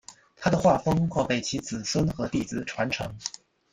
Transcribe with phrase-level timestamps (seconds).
[0.35, 3.15] 他的画风后被其子孙和弟子传承。